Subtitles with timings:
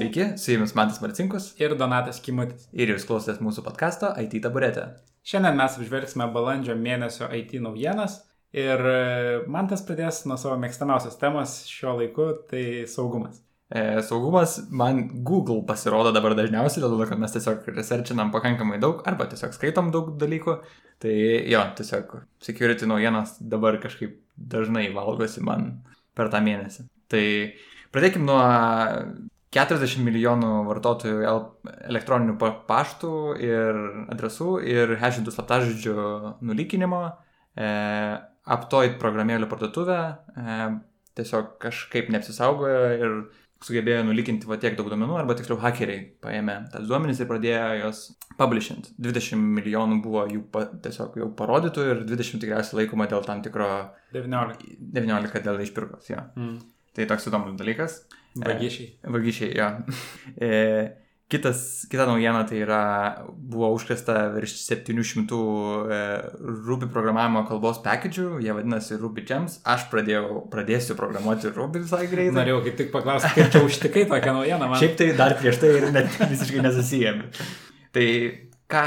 [0.00, 2.70] Sveiki, su jumis Mantas Marcinkus ir Donatas Kimutis.
[2.72, 4.86] Ir jūs klausotės mūsų podkasto IT taburetė.
[5.28, 8.14] Šiandien mes apžvelgsime balandžio mėnesio IT naujienas
[8.56, 8.94] ir e,
[9.52, 13.42] Mantas pradės nuo savo mėgstamiausios temos šiuo laiku- tai saugumas.
[13.68, 19.02] E, saugumas man Google pasirodo dabar dažniausiai, dėl to, kad mes tiesiog researchinam pakankamai daug
[19.04, 20.54] arba tiesiog skaitom daug dalykų.
[21.04, 21.16] Tai
[21.52, 25.84] jo, tiesiog security naujienas dabar kažkaip dažnai valgosi man
[26.16, 26.88] per tą mėnesį.
[27.12, 27.26] Tai
[27.92, 28.40] pradėkim nuo
[29.50, 31.22] 40 milijonų vartotojų
[31.90, 32.36] elektroninių
[32.68, 33.78] paštų ir
[34.14, 35.96] adresų ir hashintų slaptažodžių
[36.46, 37.04] nulykinimo,
[37.58, 37.70] e,
[38.50, 40.54] Aptoid programėlių parduotuvė e,
[41.18, 43.16] tiesiog kažkaip neapsisaugojo ir
[43.60, 48.04] sugebėjo nulykinti va tiek daug duomenų, arba tiksliau hakeriai paėmė tas duomenys ir pradėjo juos
[48.38, 48.88] publishint.
[49.02, 53.68] 20 milijonų buvo jų pa, tiesiog jau parodytų ir 20 tikriausiai laikoma dėl tam tikro...
[54.16, 54.78] 19.
[54.96, 56.22] 19 dėl išpirkos, jo.
[56.38, 56.56] Mm.
[56.96, 58.00] Tai toks įdomus dalykas.
[58.00, 58.19] E,
[59.06, 59.68] vagišiai, jo.
[60.46, 60.50] e,
[61.30, 62.82] kitas, kita naujiena tai yra,
[63.30, 65.38] buvo užkresta virš 700
[65.94, 66.00] e,
[66.66, 69.60] Ruby programavimo kalbos packagų, jie vadinasi Ruby Gems.
[69.64, 72.36] Aš pradėjau, pradėsiu programuoti Ruby visai greitai.
[72.40, 74.70] Norėjau kaip tik paklausti, kaip čia užtikai tokią naujieną.
[74.70, 74.82] Man.
[74.82, 77.28] Šiaip tai dar prieš tai ir net visiškai nesusijęmi.
[77.94, 78.06] Tai
[78.70, 78.84] ką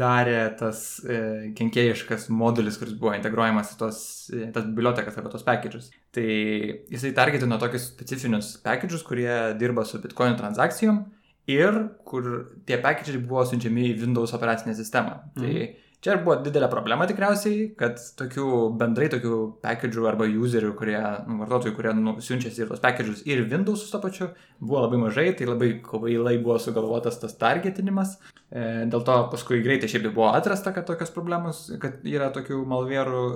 [0.00, 1.18] darė tas e,
[1.58, 4.00] kenkėjiškas modulis, kuris buvo integruojamas į tos,
[4.32, 5.90] e, tas bibliotekas arba tos packages.
[6.14, 11.04] Tai jisai targetino tokius specifinius packages, kurie dirba su Bitcoin transakcijom
[11.50, 12.30] ir kur
[12.68, 15.20] tie packages buvo siunčiami į Windows operacinę sistemą.
[15.36, 15.70] Tai mhm.
[15.70, 18.44] Tai Čia ir buvo didelė problema tikriausiai, kad tokių
[18.80, 20.96] bendrai tokių package'ų arba userių, kurie,
[21.28, 24.30] nu, vartotojų, kurie nu, siunčiasi ir tos package'us ir Windows su to pačiu,
[24.62, 28.14] buvo labai mažai, tai labai kvailai buvo sugalvotas tas targetinimas.
[28.48, 33.26] E, dėl to paskui greitai šiaip buvo atrasta, kad tokios problemos, kad yra tokių malvėrų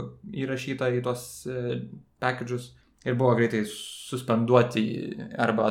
[0.47, 1.83] įrašyta į tos e,
[2.25, 2.71] package'us
[3.05, 4.87] ir buvo greitai suspenduoti
[5.37, 5.69] arba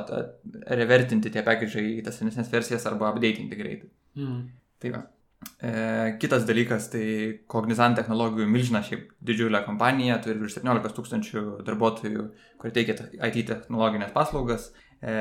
[0.78, 3.90] revertinti tie package'ai į tas senesnės versijas arba updatinti greitai.
[4.22, 4.46] Mm.
[4.78, 5.04] Tai va.
[5.64, 7.06] E, kitas dalykas, tai
[7.48, 12.26] Cognizant technologijų milžina šiaip didžiulė kompanija, turi virš 17 tūkstančių darbuotojų,
[12.60, 12.98] kurie teikia
[13.30, 14.74] IT technologinės paslaugas.
[15.00, 15.14] E,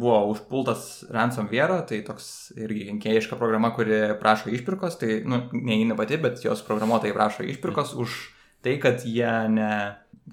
[0.00, 2.26] buvo užpultas ransomware, tai toks
[2.58, 7.94] irgi kenkėjiška programa, kuri prašo išpirkos, tai, nu, neįeina pati, bet jos programuotojai prašo išpirkos
[7.94, 8.18] už
[8.66, 9.70] tai, kad jie ne,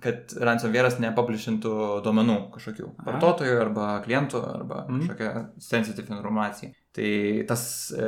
[0.02, 5.02] kad ransomware'as nepublishintų duomenų kažkokių vartotojų arba klientų arba mm.
[5.04, 6.74] kažkokią sensitive informaciją.
[6.92, 7.12] Tai
[7.48, 7.62] tas
[7.96, 8.08] e,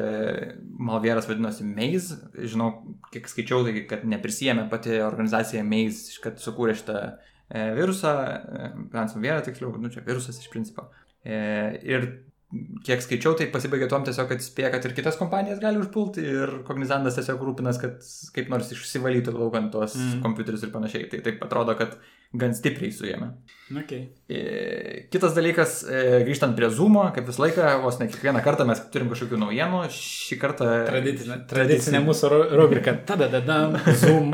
[0.75, 2.17] malvėras vadinosi Maze,
[2.51, 2.67] žinau,
[3.13, 9.45] kiek skaičiau, tai kad neprisijėmė pati organizacija Maze, kad sukūrė šitą e, virusą, e, ransomware
[9.47, 10.89] tiksliau, nu čia virusas iš principo.
[11.23, 11.38] E,
[11.88, 12.09] ir
[12.85, 16.51] kiek skaičiau, tai pasibaigė tuom tiesiog, kad spėja, kad ir kitas kompanijas gali užpulti ir
[16.67, 18.03] Cognizantas tiesiog rūpinas, kad
[18.35, 20.19] kaip nors išsivalytų laukant tuos mm.
[20.25, 21.07] kompiuterius ir panašiai.
[21.09, 21.95] Tai taip atrodo, kad
[22.33, 23.29] gan stipriai suėmė.
[23.83, 24.07] Okay.
[24.29, 24.39] E,
[25.13, 29.11] kitas dalykas, e, grįžtant prie Zoomo, kaip visą laiką, vos ne kiekvieną kartą mes turim
[29.11, 30.69] kažkokių naujienų, šį kartą...
[30.89, 33.59] Tradicinė, tradicinė mūsų rubrika, tada, tada,
[34.01, 34.33] Zoom.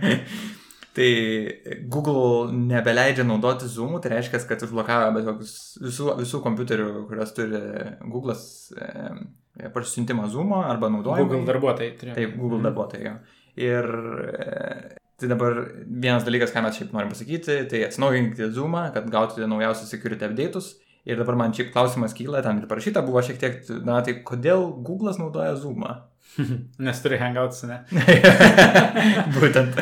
[0.96, 1.10] tai
[1.92, 7.60] Google nebeleidžia naudoti Zoom, tai reiškia, kad užblokavo bet kokius visų, visų kompiuterių, kurios turi
[8.04, 8.46] Google'as
[8.76, 11.26] e, parsisiuntimą Zoom arba naudojimą.
[11.26, 11.96] Google darbuotojai.
[12.00, 12.20] Turėjau.
[12.20, 12.68] Taip, Google mm.
[12.70, 13.10] darbuotojai.
[13.10, 13.16] Jo.
[13.66, 13.90] Ir
[14.30, 19.48] e, Tai dabar vienas dalykas, ką mes šiaip norim pasakyti, tai atsinaujinkite Zoom'ą, kad gautumėte
[19.48, 20.74] naujausius security update'us.
[21.08, 24.66] Ir dabar man šiaip klausimas kyla, ten ir parašyta buvo šiek tiek, na tai kodėl
[24.84, 25.94] Google'as naudoja Zoom'ą?
[26.88, 27.78] Nes turi hangouts, ne?
[29.38, 29.78] Būtent.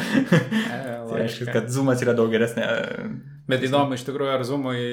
[1.09, 2.69] tai reiškia, kad Zoom'as yra daug geresnė.
[3.51, 4.85] Bet įdomu, iš tikrųjų, ar Zoom'ui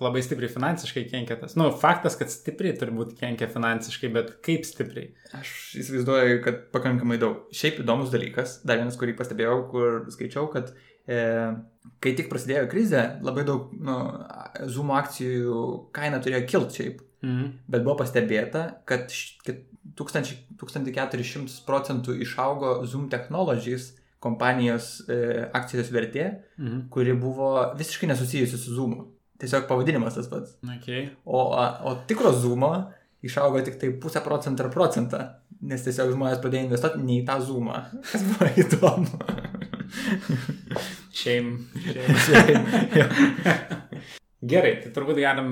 [0.00, 1.56] labai stipriai finansiškai kenkia tas.
[1.60, 5.10] Nu, faktas, kad stipriai turbūt kenkia finansiškai, bet kaip stipriai?
[5.36, 7.44] Aš įsivaizduoju, kad pakankamai daug.
[7.56, 10.72] Šiaip įdomus dalykas, dar vienas, kurį pastebėjau, kur skaičiau, kad
[11.04, 11.20] e,
[12.00, 13.98] kai tik prasidėjo krizė, labai daug nu,
[14.72, 15.64] Zoom akcijų
[15.96, 17.06] kaina turėjo kilti šiaip.
[17.20, 17.48] Mhm.
[17.68, 19.12] Bet buvo pastebėta, kad,
[19.44, 19.64] kad
[20.00, 25.16] 1400 procentų išaugo Zoom Technologies kompanijos e,
[25.56, 26.26] akcijos vertė,
[26.60, 26.86] mhm.
[26.92, 29.00] kuri buvo visiškai nesusijusi su Zoom.
[29.40, 30.50] Tiesiog pavadinimas tas pats.
[30.78, 31.02] Okay.
[31.24, 32.72] O, o tikro zoomo
[33.24, 35.18] išaugo tik tai pusę procentą ar procentą,
[35.60, 37.76] nes tiesiog žmonės pradėjo investuoti ne į tą zoomą,
[38.10, 39.10] kas buvo įdomu.
[41.12, 41.52] Shame.
[44.40, 45.50] Gerai, tai turbūt galim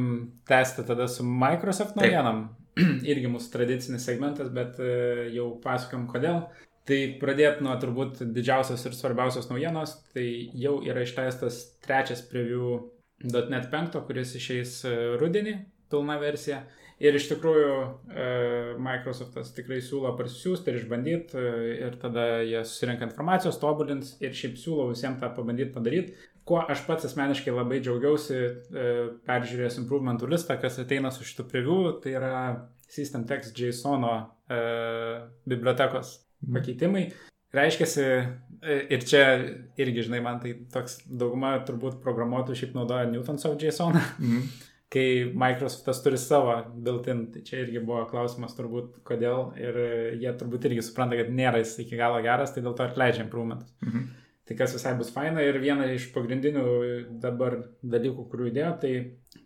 [0.48, 2.46] tęsti tada su Microsoft naujienom.
[3.10, 6.46] Irgi mūsų tradicinis segmentas, bet e, jau pasakom kodėl.
[6.88, 9.98] Tai pradėt nuo turbūt didžiausios ir svarbiausios naujienos.
[10.14, 10.24] Tai
[10.56, 12.78] jau yra išleistas trečias preview
[13.24, 15.54] .NET 5, kuris išeis e, rudenį,
[15.90, 16.62] pilna versija.
[16.98, 17.74] Ir iš tikrųjų
[18.10, 18.24] e,
[18.82, 21.52] Microsoftas tikrai siūlo parsisiųsti ir išbandyti e,
[21.86, 26.16] ir tada jie susirenka informacijos, tobulins ir šiaip siūlo visiems tą pabandyti padaryti.
[26.48, 28.38] Kuo aš pats asmeniškai labai džiaugiausi
[29.26, 32.38] peržiūrėjęs improvementų listą, kas ateina su šitu preview, tai yra
[32.88, 34.06] System Text JSON
[35.44, 36.14] bibliotekos
[36.54, 37.10] pakeitimai.
[37.52, 38.24] Reiškiasi, e,
[38.62, 39.24] ir čia
[39.78, 44.00] irgi, žinai, man tai toks dauguma turbūt programuotojų šiaip naudoja Newtons of JSON.
[44.18, 44.48] Mm
[44.88, 49.76] kai Microsoftas turi savo built-in, tai čia irgi buvo klausimas turbūt kodėl ir
[50.22, 53.26] jie turbūt irgi supranta, kad nėra jis iki galo geras, tai dėl to ir leidžia
[53.26, 53.74] improvementus.
[53.84, 54.06] Mhm.
[54.48, 56.62] Tai kas visai bus faina ir viena iš pagrindinių
[57.20, 58.92] dabar dalykų, kurių įdėjo, tai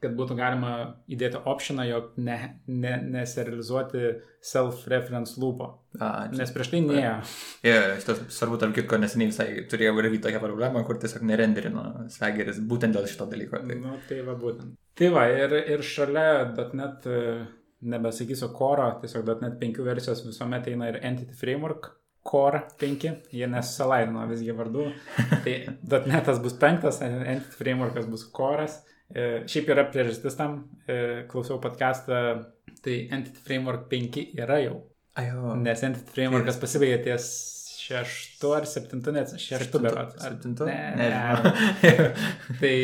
[0.03, 0.75] kad būtų galima
[1.11, 2.37] įdėti optioną, jog ne,
[2.71, 4.13] ne, neserializuoti
[4.47, 5.69] self-reference loopo.
[5.99, 7.15] A, čia, Nes prieš tai nėjo.
[7.67, 12.61] Yeah, šitas svarbu, tarp kitko, neseniai visai turėjau irgi tokią problemą, kur tiesiog nerenderino svegeris
[12.71, 13.59] būtent dėl šito dalyko.
[13.67, 14.77] Tai, nu, tai va būtent.
[14.99, 16.29] Tai va, ir, ir šalia
[16.79, 17.11] .NET,
[17.91, 21.91] nebesakysiu core, tiesiog .NET 5 versijos visuomet eina ir Entity Framework
[22.23, 24.87] Core 5, jie nesusilaidino visgi vardu.
[25.45, 25.55] Tai
[26.07, 28.81] .NET'as bus penktas, Entity Frameworkas bus Core'as.
[29.13, 32.21] E, šiaip yra priežastis tam, e, klausiau podcastą,
[32.85, 34.79] tai Entity Framework 5 yra jau.
[35.21, 35.57] Ajo.
[35.61, 37.27] Nes Entity Frameworkas pasibaigė ties
[37.83, 40.15] šeštu ar septintu, net šeštu berat.
[40.23, 40.67] Septintu?
[40.69, 41.11] Ne, ne.
[42.61, 42.75] tai,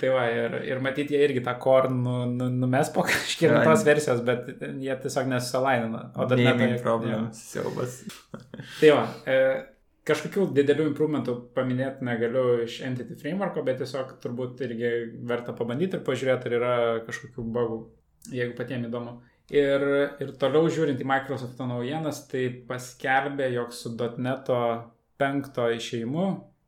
[0.00, 4.22] tai va, ir, ir matyti jie irgi tą core nu, nu, numes po kažkiekvienos versijos,
[4.26, 4.48] bet
[4.82, 6.02] jie tiesiog nesusilainino.
[6.16, 8.00] O dar ne tai problemas, siaubas.
[8.80, 9.36] Tai va, e,
[10.06, 14.92] kažkokių didelių improvementų paminėti negaliu iš Entity Framework, bet tiesiog turbūt irgi
[15.26, 16.74] verta pabandyti ir pažiūrėti, ar yra
[17.08, 17.80] kažkokių bugų,
[18.34, 19.16] jeigu patiems įdomu.
[19.54, 19.82] Ir,
[20.22, 24.50] ir toliau žiūrint į Microsoft naujienas, tai paskelbė, jog su .NET
[25.22, 26.26] 5 išėjimu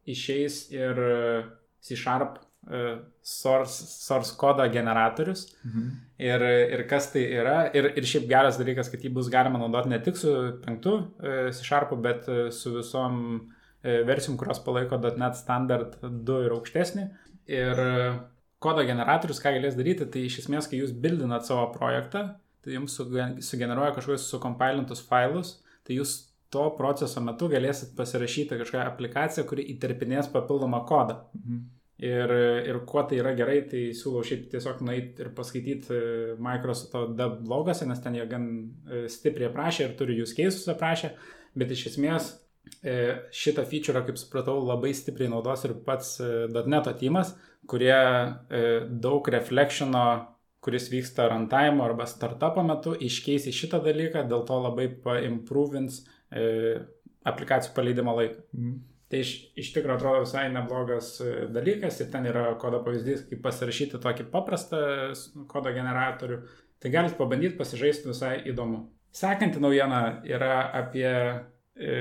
[0.09, 1.01] išeis ir
[1.83, 2.39] C Sharp
[3.23, 5.47] source, source kodo generatorius.
[5.65, 5.91] Mhm.
[6.19, 6.45] Ir,
[6.77, 7.59] ir kas tai yra.
[7.77, 10.35] Ir, ir šiaip geras dalykas, kad jį bus galima naudoti ne tik su
[10.65, 11.05] 5 uh,
[11.55, 13.23] C Sharp, bet uh, su visom
[13.83, 17.05] versijom, kurios palaiko .NET standard 2 ir aukštesnį.
[17.55, 17.79] Ir
[18.63, 22.25] kodo generatorius, ką galės daryti, tai iš esmės, kai jūs bildinat savo projektą,
[22.65, 25.55] tai jums sugeneruoja kažkokius sukompilintus failus,
[25.87, 26.17] tai jūs
[26.53, 31.21] to proceso metu galėsit pasirašyti kažkokią aplikaciją, kuri įterpinės papildomą kodą.
[31.39, 31.67] Mhm.
[31.99, 32.31] Ir,
[32.71, 36.03] ir kuo tai yra gerai, tai siūlau šiaip tiesiog nueiti ir paskaityti e,
[36.39, 38.45] Microsofto dev blogose, nes ten jie gan
[38.87, 41.11] e, stipriai aprašė ir turi jūs keisus aprašę,
[41.59, 42.29] bet iš esmės
[42.87, 42.95] e,
[43.35, 46.13] šitą feature, kaip supratau, labai stipriai naudos ir pats
[46.71, 47.33] .NET teamas,
[47.67, 47.99] kurie
[49.03, 50.05] daug reflectiono
[50.63, 56.05] kuris vyksta runtime arba startupo metu, iškeis į šitą dalyką, dėl to labai paimprovins
[57.27, 58.47] aplikacijų paleidimo laiką.
[58.55, 58.79] Mhm.
[59.09, 63.41] Tai iš, iš tikrųjų atrodo visai neblogas e, dalykas ir ten yra kodo pavyzdys, kaip
[63.45, 64.81] pasirašyti tokį paprastą
[65.49, 66.43] kodo generatorių.
[66.79, 68.85] Tai galite pabandyti pasižaisti visai įdomu.
[69.17, 71.95] Sekanti naujiena yra apie e,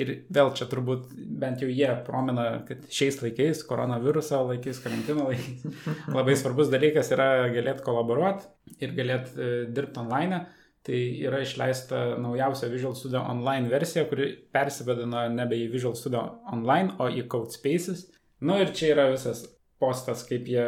[0.00, 1.10] Ir vėl čia turbūt
[1.40, 5.66] bent jau jie promina, kad šiais laikais, koronaviruso laikais, karantino laikais,
[6.16, 10.44] labai svarbus dalykas yra galėti kolaboruoti ir galėti e, dirbti online.
[10.86, 10.98] Tai
[11.28, 16.22] yra išleista naujausia Visual Studio Online versija, kuri persivadino nebe į Visual Studio
[16.52, 18.06] Online, o į Code Spaces.
[18.40, 19.44] Na nu, ir čia yra visas
[19.80, 20.64] postas, kaip jie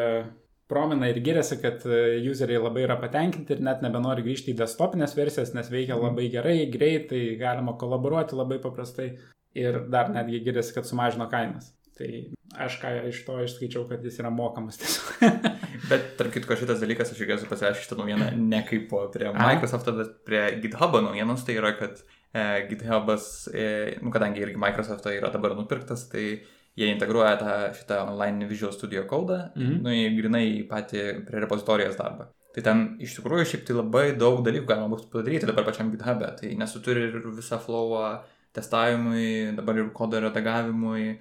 [0.69, 5.17] promina ir giriasi, kad e, useriai labai yra patenkinti ir net nebenori grįžti į desktopinės
[5.17, 6.05] versijas, nes veikia mhm.
[6.09, 9.15] labai gerai, greitai, galima kolaboruoti labai paprastai
[9.59, 11.73] ir dar netgi giriasi, kad sumažino kainas.
[11.97, 12.09] Tai
[12.59, 15.23] aš ką iš to išskaičiau, kad jis yra mokamas tiesiog.
[15.91, 19.91] bet tarp kitko šitas dalykas, aš irgi esu pasirašęs šitą naujieną ne kaip prie Microsoft,
[19.99, 25.33] bet prie GitHub naujienos, tai yra, kad e, GitHubas, e, nu, kadangi irgi Microsoft yra
[25.33, 26.27] dabar nupirktas, tai
[26.77, 29.83] jie integruoja tą šitą online Visual Studio kodą, -hmm.
[29.85, 32.31] nu, į grinai į patį prie repozitorijos darbą.
[32.53, 36.33] Tai ten iš tikrųjų šiaip tai labai daug dalykų galima bus padaryti dabar pačiam GitHub'e.
[36.41, 38.19] Tai nesuturi ir visą flową
[38.53, 41.15] testavimui, dabar ir kodo redagavimui,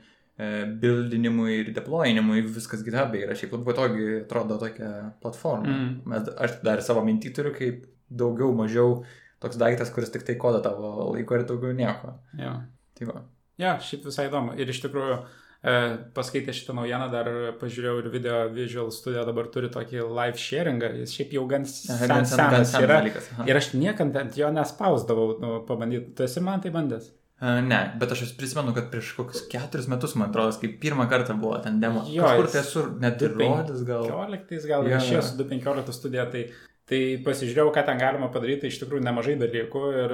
[0.81, 4.91] buildinimui ir deployinimui, viskas GitHub'e yra šiaip labai patogiai atrodo tokia
[5.23, 5.73] platforma.
[5.73, 5.91] Mm.
[6.11, 9.01] Mes, aš dar savo mintį turiu kaip daugiau, mažiau
[9.41, 12.15] toks daiktas, kuris tik tai kodą tavo laiko ir daugiau nieko.
[12.39, 12.57] Ja.
[12.97, 13.21] Tai va.
[13.61, 14.57] Ja, šiaip visai įdomu.
[14.57, 15.21] Ir iš tikrųjų,
[15.63, 17.27] E, paskaitę šitą naujieną dar
[17.61, 21.93] pažiūrėjau ir video Visual Studio dabar turi tokį live sharingą, jis šiaip jau gan sen,
[22.09, 22.95] Aha, senas yra.
[22.95, 26.15] Dalykas, ir aš niekad ant jo nespausdavau nu, pabandyti.
[26.17, 27.11] Tu esi man tai bandęs?
[27.41, 31.57] Ne, bet aš prisimenu, kad prieš kokius keturis metus, man atrodo, kai pirmą kartą buvo
[31.63, 32.03] ten demo.
[32.05, 34.05] Jo, Kažkur tai esu net ir rodęs gal.
[34.05, 36.43] 15 gal ja, išėjęs su 2.15 studija, tai,
[36.89, 40.13] tai pasižiūrėjau, ką ten galima padaryti, iš tikrųjų nemažai dalykų ir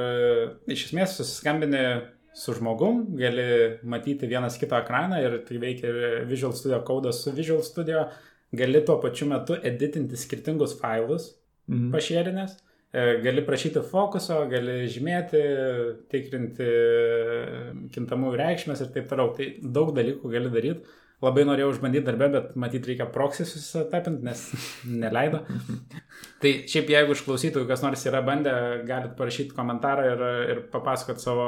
[0.71, 1.83] iš esmės susiskambinė
[2.37, 3.47] su žmogum, gali
[3.83, 8.05] matyti vienas kito ekraną ir tai veikia ir Visual Studio kodas su Visual Studio,
[8.55, 11.33] gali tuo pačiu metu editinti skirtingus failus
[11.67, 11.91] mhm.
[11.91, 12.66] pašėrinės E,
[13.23, 15.41] gali prašyti fokuso, gali žymėti,
[16.11, 16.69] tikrinti
[17.95, 19.33] kintamųjų reikšmės ir taip toliau.
[19.37, 20.95] Tai daug dalykų gali daryti.
[21.17, 24.43] Labai norėjau užbandyti darbę, bet matyt reikia proxy susitapinti, nes
[25.03, 25.41] neleido.
[26.43, 28.53] tai šiaip jeigu išklausytų, kas nors yra bandę,
[28.85, 31.47] galit parašyti komentarą ir, ir papasakot savo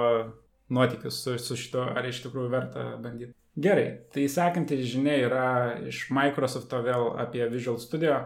[0.74, 3.39] nuotykius su, su šito, ar iš tikrųjų verta bandyti.
[3.60, 5.46] Gerai, tai sekanti žinia yra
[5.90, 8.20] iš Microsoft'o vėl apie Visual Studio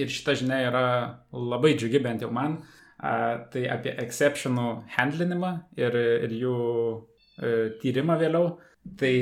[0.00, 0.86] ir šita žinia yra
[1.30, 2.58] labai džiugi bent jau man.
[3.00, 3.12] A,
[3.52, 4.66] tai apie exceptionų
[4.96, 5.94] handlinimą ir,
[6.26, 6.56] ir jų
[7.40, 8.56] e, tyrimą vėliau.
[9.00, 9.12] Tai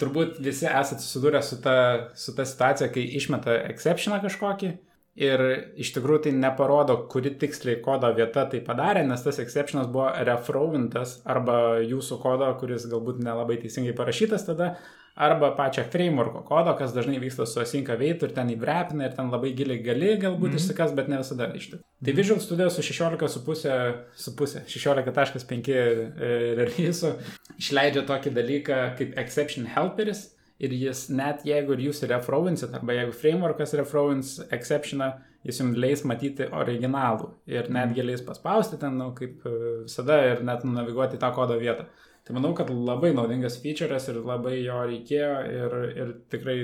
[0.00, 1.76] turbūt visi esate susidūrę su ta,
[2.18, 4.74] su ta situacija, kai išmeta exceptioną kažkokį
[5.14, 5.42] ir
[5.78, 11.20] iš tikrųjų tai neparodo, kuri tiksliai kodo vieta tai padarė, nes tas exceptionas buvo refrowintas
[11.24, 14.74] arba jūsų kodo, kuris galbūt nelabai teisingai parašytas tada,
[15.14, 19.30] arba pačią frameworko kodo, kas dažnai vyksta su async await ir ten įvrepina ir ten
[19.30, 20.64] labai giliai gali galbūt mm -hmm.
[20.64, 21.84] išsikas, bet ne visada iš tikrųjų.
[22.04, 27.14] Tai Visual Studio su 16,5 su pusė, 16.5 e, release
[27.58, 33.14] išleidžia tokį dalyką kaip exception helperis ir jis net jeigu ir jūs refrowinsit arba jeigu
[33.16, 35.10] frameworkas refrowins exceptioną,
[35.44, 40.44] jis jums leis matyti originalų ir netgi leis paspausti ten, nu, kaip e, visada ir
[40.46, 41.88] net naviguoti tą kodo vietą.
[42.24, 46.58] Tai manau, kad labai naudingas feature'as ir labai jo reikėjo ir, ir tikrai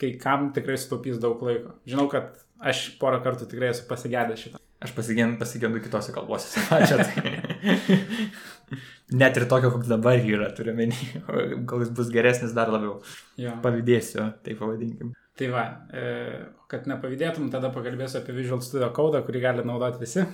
[0.00, 1.76] kai kam tikrai sutaupys daug laiko.
[1.88, 2.40] Žinau, kad
[2.72, 4.62] aš porą kartų tikrai esu pasigėdęs šitą.
[4.82, 6.58] Aš pasigendu, pasigendu kitose kalbose.
[6.78, 6.98] Ačiū.
[6.98, 7.41] Tai.
[9.22, 10.98] Net ir tokio, koks dabar yra, turiu menį,
[11.68, 13.00] koks bus geresnis dar labiau.
[13.40, 13.58] Jo.
[13.64, 15.12] Pavydėsiu, taip pavadinkim.
[15.36, 15.62] Tai va,
[15.96, 16.02] e,
[16.68, 20.24] kad nepavydėtum, tada pakalbėsiu apie Visual Studio kodą, kurį gali naudoti visi.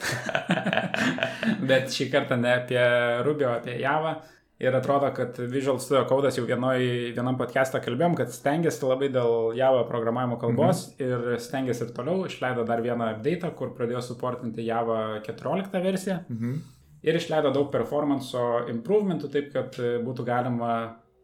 [1.71, 2.81] Bet šį kartą ne apie
[3.27, 4.19] Ruby, o apie Java.
[4.59, 6.83] Ir atrodo, kad Visual Studio Code'as jau vienoj,
[7.15, 11.05] vienam podcast'ą kalbėjom, kad stengiasi labai dėl Java programavimo kalbos mhm.
[11.07, 12.25] ir stengiasi ir toliau.
[12.27, 16.19] Išleido dar vieną update, kur pradėjo supportinti Java 14 versiją.
[16.27, 16.59] Mhm.
[17.07, 20.73] Ir išleido daug performanso improvementų, taip kad būtų galima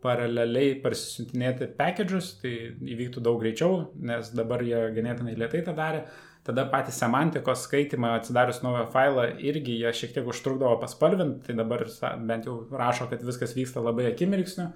[0.04, 2.52] paraleliai parsisintinėti packages, tai
[2.95, 6.04] įvyktų daug greičiau, nes dabar jie ganėtinai lietai tą darė.
[6.45, 11.87] Tada patį semantikos skaitimą atsidarius naują failą irgi jie šiek tiek užtrukdavo paspalvinti, tai dabar
[12.28, 14.69] bent jau rašo, kad viskas vyksta labai akimirksniu.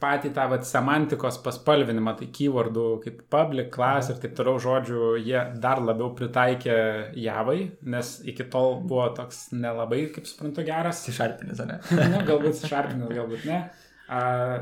[0.00, 5.40] Patį tą vat, semantikos paspalvinimą, tai keywordų kaip public, class ir taip toliau žodžių, jie
[5.60, 6.76] dar labiau pritaikė
[7.20, 11.02] javai, nes iki tol buvo toks nelabai, kaip suprantu, geras.
[11.12, 11.80] Išarpinis, ne?
[12.14, 13.60] nu, galbūt išarpinis, galbūt ne.
[14.04, 14.56] Uh,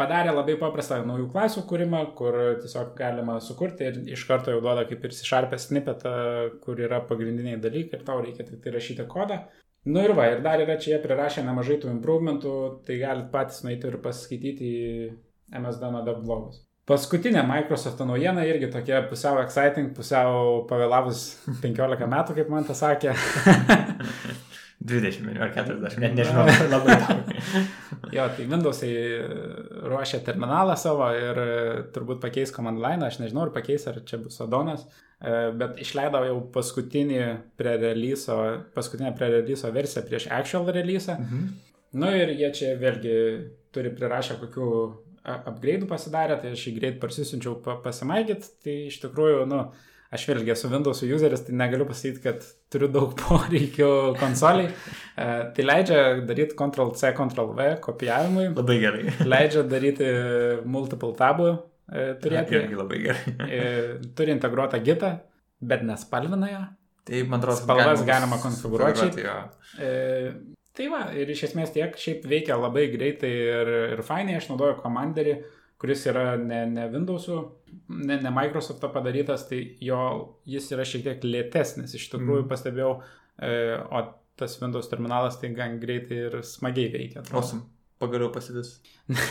[0.00, 4.84] padarė labai paprastą naujų klasių kūrimą, kur tiesiog galima sukurti ir iš karto jau duoda
[4.88, 6.16] kaip ir sišarpę snippetą,
[6.64, 9.46] kur yra pagrindiniai dalykai ir tau reikia tik tai rašyti kodą.
[9.86, 12.54] Nu ir va, ir dar yra čia prirašę nemažai tų improvementų,
[12.86, 15.10] tai galit patys nueiti ir paskaityti į
[15.60, 16.64] MSD Dev blogus.
[16.86, 21.22] Paskutinė Microsoft naujiena irgi tokia pusiau exciting, pusiau pavėlavus
[21.64, 23.16] 15 metų, kaip man tas sakė.
[24.86, 27.30] 20 ar 40, net nežinau, labai daug.
[28.12, 28.90] jo, tai Windowsai
[29.88, 31.40] ruošia terminalą savo ir
[31.96, 34.84] turbūt pakeis command line, aš nežinau, ar pakeis, ar čia bus Adonas,
[35.18, 37.22] e, bet išleido jau paskutinį
[37.58, 38.36] pre-releaso,
[38.76, 41.16] paskutinę pre-releaso versiją prieš actual release.
[41.18, 41.48] Mhm.
[41.96, 43.16] Nu ir jie čia vėlgi
[43.74, 44.70] turi prirašę kokių
[45.26, 49.62] upgrade'ų pasidarę, tai aš jį greit parsisinčiau pasimaigyt, tai iš tikrųjų, nu,
[50.14, 53.90] aš vėlgi esu Windows useris, tai negaliu pasakyti, kad turiu daug poreikių
[54.20, 54.70] konsoliai.
[54.70, 58.48] E, tai leidžia daryti Ctrl-C, Ctrl-V kopijavimui.
[58.54, 59.04] Labai gerai.
[59.34, 60.10] leidžia daryti
[60.68, 62.60] multiple tabų e, turėti.
[62.62, 63.36] Irgi labai gerai.
[63.60, 63.62] e,
[64.18, 65.16] turi integruotą gitą,
[65.60, 66.66] bet nespalvina ją.
[67.06, 69.26] Tai man atrodo, spalvas galima, galima konfigūruoti.
[69.78, 69.90] E,
[70.76, 74.80] tai va, ir iš esmės tiek, šiaip veikia labai greitai ir, ir fainai, aš naudoju
[74.82, 75.38] komanderį.
[75.76, 77.38] Kuris yra ne, ne Windows'ų,
[77.92, 79.98] ne, ne Microsoft'o padarytas, tai jo,
[80.48, 82.48] jis yra šiek tiek lėtesnis, iš tikrųjų mm.
[82.48, 82.92] pastebėjau,
[83.44, 83.50] e,
[83.84, 84.00] o
[84.40, 87.24] tas Windows terminalas tai gan greitai ir smagiai veikia.
[87.28, 87.66] Awesome.
[88.00, 88.78] Pagaliau pasivys.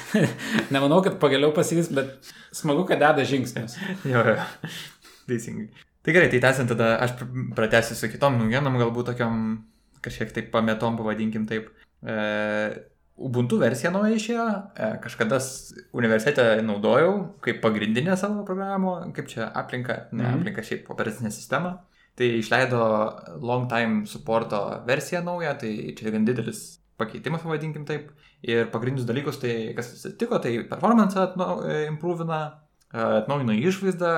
[0.73, 3.77] Nemanau, kad pagaliau pasivys, bet smagu, kad deda žingsnius.
[4.13, 4.37] jo, jo.
[5.29, 5.69] Teisingai.
[6.05, 7.17] Tai gerai, tai tęsiant tada aš
[7.57, 9.39] pratęsiu su kitom naujienom, galbūt tokiam
[10.05, 11.71] kažkiek taip pametom, pavadinkim taip.
[12.05, 12.19] E,
[13.15, 14.45] Ubuntu versija nauja išėjo,
[14.75, 15.37] e, kažkada
[15.95, 17.13] universitete naudojau
[17.45, 20.39] kaip pagrindinę savo programą, kaip čia aplinka, ne mm -hmm.
[20.41, 21.77] aplinka šiaip operacinė sistema.
[22.15, 22.81] Tai išleido
[23.41, 28.11] long time supporto versiją naują, tai čia gan didelis pakeitimas, pavadinkim taip.
[28.43, 32.61] Ir pagrindinius dalykus, tai kas atsitiko, tai performance atnau, e, improvina,
[32.93, 34.11] e, atnaujino išvaizdą,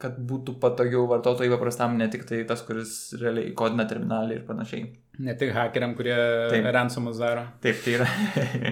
[0.00, 4.96] kad būtų patogiau vartotojui paprastam, ne tik tai tas, kuris realiai kodina terminalį ir panašiai.
[5.20, 6.16] Ne tik hakeriam, kurie
[6.52, 6.68] Taip.
[6.72, 7.44] ransomus daro.
[7.64, 8.08] Taip, tai yra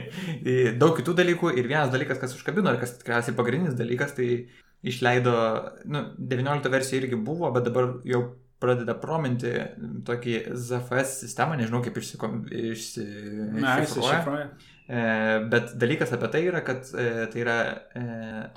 [0.81, 4.29] daug kitų dalykų ir vienas dalykas, kas užkabino ir kas tikriausiai pagrindinis dalykas, tai
[4.87, 5.35] išleido,
[5.91, 8.23] nu, 19 versija irgi buvo, bet dabar jau
[8.63, 9.53] pradeda prominti
[10.07, 12.41] tokį ZFS sistemą, nežinau kaip išsikom,
[12.73, 13.05] išsi,
[13.55, 14.49] Na, iššifruoja.
[14.89, 15.01] E,
[15.53, 17.59] bet dalykas apie tai yra, kad e, tai yra
[17.93, 18.05] e,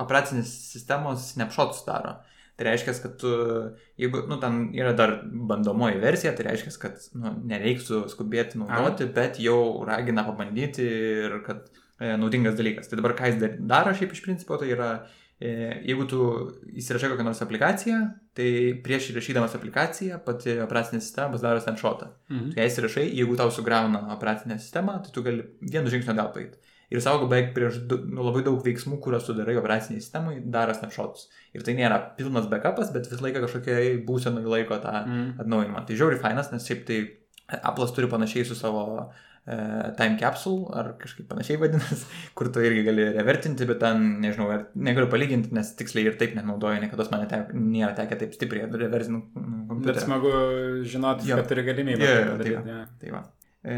[0.02, 2.16] operacinės sistemos snapshots daro.
[2.62, 3.30] Tai reiškia, kad tu,
[3.98, 5.16] jeigu, nu, ten yra dar
[5.50, 9.56] bandomoji versija, tai reiškia, kad nu, nereiktų skubėti naudoti, bet jau
[9.88, 11.64] ragina pabandyti ir kad
[11.98, 12.92] e, naudingas dalykas.
[12.92, 14.92] Tai dabar ką jis dar- daro šiaip iš principo, tai yra,
[15.42, 15.56] e,
[15.90, 16.22] jeigu tu
[16.84, 18.04] įsirašai kokią nors aplikaciją,
[18.38, 18.52] tai
[18.86, 22.12] prieš įrašydamas aplikaciją pati operacinė sistema pasidaro snapshotą.
[22.30, 22.54] Mhm.
[22.62, 26.62] Jei įsirašai, jeigu tau sugriauna operacinę sistemą, tai tu gali vienu žingsniu gal paėti.
[26.92, 30.74] Ir saugo beveik prieš du, nu, labai daug veiksmų, kuriuos tu darai operaciniai sistemai, daro
[30.76, 31.30] snapshots.
[31.56, 35.40] Ir tai nėra pilnas backupas, bet visą laiką kažkokiai būsenai laiko tą Mhm.
[35.40, 35.86] atnaujinimą.
[35.88, 37.02] Tai žiauri fainas, nes šiaip tai
[37.64, 39.12] Apple'as turi panašiai su savo
[39.48, 39.56] e,
[39.98, 42.06] time capsule, ar kažkaip panašiai vadinasi,
[42.38, 46.36] kur tu irgi gali revertinti, bet ten, nežinau, ar negaliu palyginti, nes tiksliai ir taip
[46.38, 49.88] nenaudoju, niekada man tek, nėra tekę taip stipriai reversinti kompiuterį.
[49.96, 50.32] Bet smagu
[50.86, 51.40] žinoti, Jo.
[51.42, 52.04] kad turi galimybę.
[52.06, 52.86] Jo, tai jo, tai padaryti, va.
[53.02, 53.24] Tai va.
[53.64, 53.76] E,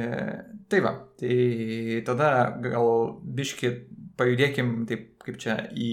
[0.72, 2.28] tai va, tai tada
[2.64, 3.72] gal biški
[4.18, 5.90] pajudėkim taip kaip čia į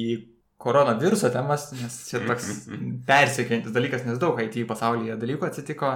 [0.61, 2.69] koronaviruso temas, nes čia toks
[3.11, 5.93] persikėjantis dalykas, nes daug IT pasaulyje dalykų atsitiko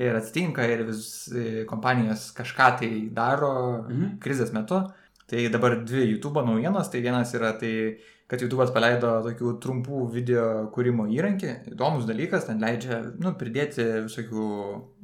[0.00, 3.52] ir atsitinka ir vis e, kompanijos kažką tai daro
[3.88, 4.18] Mhm.
[4.24, 4.80] krizės metu.
[5.26, 10.44] Tai dabar dvi YouTube naujienos, tai vienas yra tai, kad YouTube'as paleido tokių trumpų video
[10.74, 14.46] kūrimo įrankį, įdomus dalykas, ten leidžia, nu, pridėti visokių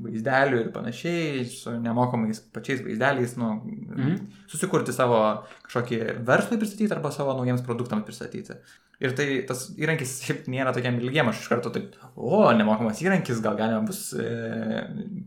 [0.07, 3.51] vaizdelių ir panašiai, su nemokamais pačiais vaizdeliais, nu,
[3.91, 4.17] Mhm.
[4.49, 5.21] susikurti savo
[5.69, 8.57] kažkokį verslui pristatyti arba savo naujiems produktams pristatyti.
[9.01, 13.39] Ir tai tas įrankis šiaip nėra tokiam ilgiem, aš iš karto taip, o, nemokamas įrankis,
[13.41, 14.27] gal galima bus e,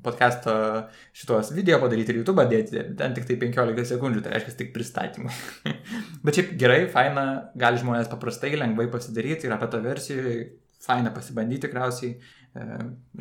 [0.05, 0.53] podcast'o
[1.17, 5.33] šitos video padaryti ir YouTube dėti, ten tik tai 15 sekundžių, tai reiškia tik pristatymai.
[6.25, 7.25] Bet šiaip gerai, faina,
[7.57, 10.35] gali žmonės paprastai, lengvai pasidaryti ir apie tą versiją,
[10.83, 12.13] faina pasibandyti tikriausiai,
[12.53, 12.67] e,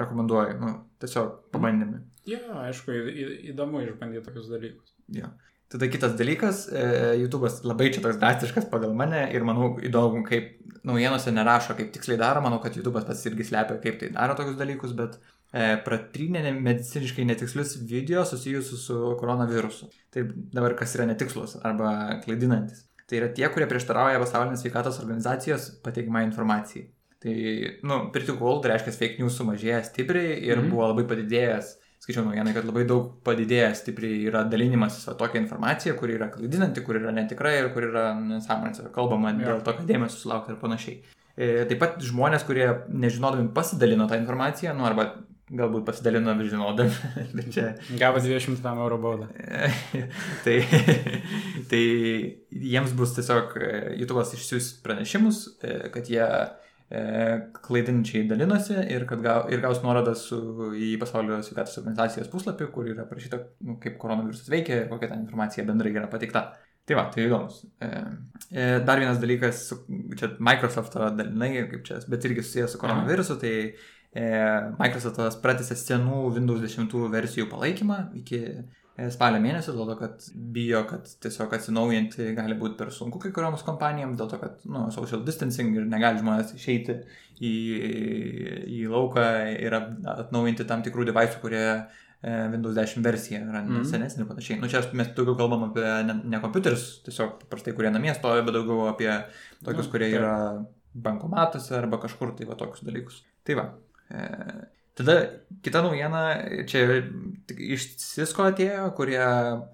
[0.05, 2.03] rekomenduoju, nu, tiesiog pabandėme.
[2.29, 4.93] Jo, aišku, į- į- įdomu išbandyti tokius dalykus.
[5.17, 5.33] Jo.
[5.73, 6.83] Tada kitas dalykas, e,
[7.23, 12.19] YouTube'as labai čia toks drastiškas pagal mane ir manau įdomu, kaip naujienose nerašo, kaip tiksliai
[12.21, 16.53] daro, manau, kad YouTube'as pats irgi slepia, kaip tai daro tokius dalykus, bet e, pratrynė
[16.59, 19.89] mediciniškai netikslius video susijusius su koronavirusu.
[20.13, 21.95] Tai dabar kas yra netikslus arba
[22.27, 22.85] klaidinantis.
[23.09, 26.91] Tai yra tie, kurie prieštarauja pasaulinės sveikatos organizacijos pateikimą informacijai.
[27.23, 27.35] Tai,
[27.87, 30.73] nu, pretty cool, tai reiškia, fake news sumažėja stipriai ir mm.
[30.75, 36.17] buvo labai padidėjęs skaičiau naujieną, kad labai daug padidėjęs stipriai yra dalinimas tokia informacija, kuri
[36.19, 39.45] yra klaidinanti, kuri yra netikra ir kur yra nesąmonės, kalbama Jo.
[39.45, 40.97] dėl to, kad dėmesio sulaukti ir panašiai.
[41.37, 45.13] E, Taip pat žmonės, kurie nežinodami pasidalino tą informaciją, nu arba
[45.53, 47.69] galbūt pasidalino žinodami, bet čia
[48.01, 49.29] Gavo 200 eurų baudą.
[50.45, 50.59] tai,
[51.71, 51.85] tai
[52.51, 56.27] jiems bus tiesiog e, YouTube'as išsiųs pranešimus, e, kad jie
[57.65, 60.39] klaidinčiai dalinosi ir gau, ir gaus nuorodą su,
[60.77, 65.23] į pasaulio sveikatos organizacijos puslapį, kur yra parašyta, nu, kaip koronavirusas veikia ir kokia ten
[65.25, 66.51] informacija bendrai yra pateikta.
[66.83, 67.61] Tai va, tai įdomus.
[67.79, 67.89] E,
[68.51, 69.69] e, dar vienas dalykas,
[70.19, 74.25] čia Microsoft'o dalinai, kaip čia, bet irgi susijęs su koronavirusu, tai e,
[74.81, 78.65] Microsoft'as pratęsė senų Windows 10 versijų palaikymą iki e,
[79.13, 83.65] spalio mėnesio, dėl to, kad bijo, kad tiesiog atsinaujinti gali būti per sunku kai kurioms
[83.65, 86.99] kompanijoms, dėl to, kad nu, social distancing ir negali žmonės išeiti
[87.41, 87.53] į,
[88.69, 89.25] į lauką
[89.55, 93.89] ir atnaujinti tam tikrų devaisų, kurie e, Windows 10 versija yra mm.
[93.89, 94.61] senesnė ir panašiai.
[94.61, 98.59] Nu, čia mes daugiau kalbam apie ne, ne kompiuterius, tiesiog paprastai, kurie namie stovi, bet
[98.61, 99.11] daugiau apie
[99.65, 100.21] tokius, Nu, kurie taip.
[100.21, 100.37] yra
[100.93, 103.25] bankomatuose arba kažkur, tai va tokius dalykus.
[103.49, 103.71] Tai va.
[104.13, 104.29] E,
[104.99, 105.19] tada
[105.65, 106.23] kita naujiena,
[106.69, 107.03] čia
[107.57, 109.21] iš Cisco atėjo, kurie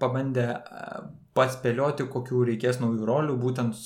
[0.01, 0.89] pabandė e,
[1.37, 3.77] paspėlioti, kokių reikės naujų rolių būtent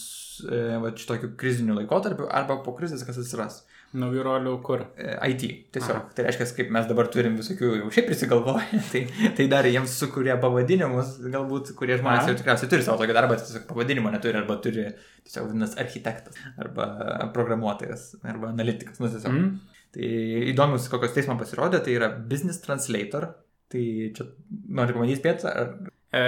[0.47, 3.63] e, va, šitokiu kriziniu laikotarpiu arba po krizės kas atsiras.
[3.93, 4.87] Naujų rolių kur?
[4.97, 5.43] E, IT.
[5.75, 5.97] Tiesiog.
[5.99, 6.13] Aha.
[6.17, 9.03] Tai reiškia, kaip mes dabar turim visokių jau šiaip prisigalvoję, tai,
[9.37, 12.31] tai dar jiems sukūrė pavadinimus, galbūt, kurie žmonės Aha.
[12.31, 14.87] jau tikriausiai turi savo tokį darbą, tiesiog pavadinimo neturi, arba turi
[15.27, 16.89] tiesiog vadinasi architektas, arba
[17.37, 19.37] programuotojas, arba analitikas, nu tiesiog.
[19.37, 19.72] Mm.
[19.93, 20.09] Tai
[20.49, 23.29] įdomus, kokios teisman pasirodė, tai yra Business Translator.
[23.73, 23.83] Tai
[24.17, 24.25] čia
[24.69, 25.75] noriu pamatyti spėti, ar...
[26.13, 26.25] E,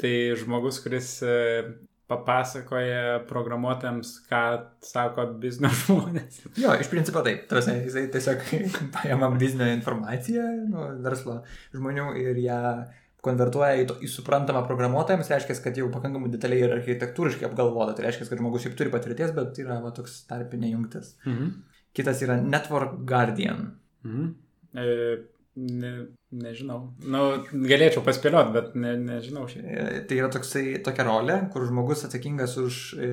[0.00, 1.34] tai žmogus, kuris e,
[2.10, 4.42] papasakoja programuotojams, ką
[4.82, 6.40] sako biznio žmonės.
[6.58, 7.44] Jo, iš principo taip.
[7.50, 8.46] Tarsi, jisai tiesiog
[8.96, 11.40] paima biznio informaciją, nu, verslo
[11.74, 12.60] žmonių ir ją
[13.26, 17.96] konvertuoja į, to, į suprantamą programuotojams, reiškia, kad jau pakankamai detaliai ir architektūriškai apgalvota.
[17.96, 21.16] Tai reiškia, kad žmogus šiaip turi patirties, bet yra va, toks tarpinė jungtis.
[21.26, 21.56] Mhm.
[21.96, 23.70] Kitas yra Network Guardian.
[24.04, 24.28] Mhm.
[24.76, 24.86] E,
[25.56, 25.92] ne,
[26.36, 26.80] nežinau.
[27.08, 29.64] Nu, galėčiau paspėlioti, bet ne, nežinau šiaip.
[29.64, 33.10] E, Tai yra toksai, tokia rolė, kur žmogus atsakingas už e,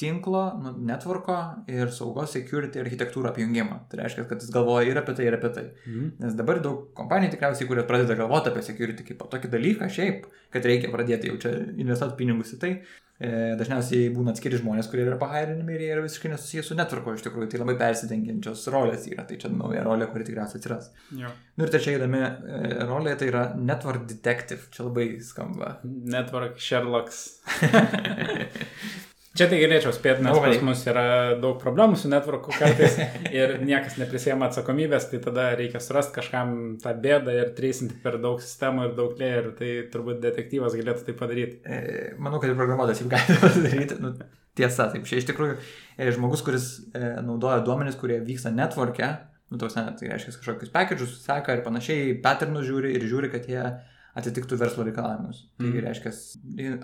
[0.00, 1.36] tinklo, nu, networko
[1.70, 3.78] ir saugos security architektūrą apjungimą.
[3.90, 5.64] Tai reiškia, kad jis galvoja ir apie tai, ir apie tai.
[5.86, 6.10] Mhm.
[6.24, 10.66] Nes dabar daug kompanijų tikriausiai, kurios pradeda galvoti apie security kaip tokį dalyką šiaip, kad
[10.70, 12.74] reikia pradėti jau čia investuoti pinigus į tai,
[13.14, 17.14] E, dažniausiai būna atskiri žmonės, kurie yra pahairinami ir jie yra visiškai nesusijęs su netvarko
[17.14, 17.46] iš tikrųjų.
[17.52, 19.22] Tai labai persidengiančios rolės yra.
[19.28, 20.90] Tai čia nauja rolė, kuri tikriausiai atsiras.
[21.14, 21.30] Jo.
[21.54, 24.66] Nu ir trečia įdomi e, rolė tai yra Network Detective.
[24.74, 25.76] Čia labai skamba.
[25.84, 27.22] Network Sherlocks.
[29.34, 31.04] Čia tai galėčiau spėti, nes pas mus yra
[31.42, 32.94] daug problemų su networku kartais
[33.34, 38.38] ir niekas neprisėma atsakomybės, tai tada reikia surasti kažkam tą bėdą ir treisinti per daug
[38.42, 41.58] sistemų ir daug lėjų, tai turbūt detektyvas galėtų tai padaryti.
[41.66, 41.80] E,
[42.14, 43.96] manau, kad ir programuotojas jau gali padaryti.
[44.04, 44.12] Nu,
[44.54, 49.08] tiesa, taip, čia iš tikrųjų e, žmogus, kuris e, naudoja duomenis, kurie vyksta network'e,
[49.50, 53.50] nu, tos, ne, tai reiškia kažkokius package'us, seka ir panašiai, patternus žiūri ir žiūri, kad
[53.50, 53.66] jie
[54.14, 55.48] atitiktų verslo reikalavimus.
[55.58, 55.82] Tai mm.
[55.88, 56.14] reiškia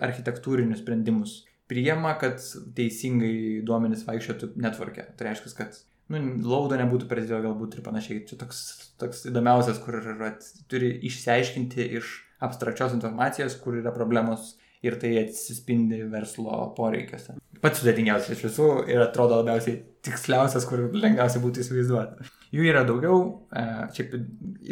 [0.03, 2.43] architektūrinius sprendimus priema, kad
[2.77, 5.07] teisingai duomenys vaikščiotų netvarkė.
[5.17, 5.79] Tai reiškia, kad
[6.11, 8.25] nu, laudo nebūtų per didelio galbūt ir panašiai.
[8.29, 8.65] Čia toks,
[9.01, 16.03] toks įdomiausias, kur at, turi išsiaiškinti iš abstrakčios informacijos, kur yra problemos ir tai atsispindi
[16.11, 17.37] verslo poreikiuose.
[17.61, 22.31] Pats sudėtingiausias iš visų ir atrodo labiausiai tiksliausias, kur lengviausia būtų įsivaizduoti.
[22.57, 23.19] Jų yra daugiau,
[23.53, 24.17] e, šiaip